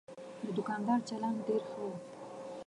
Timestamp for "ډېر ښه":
1.47-1.81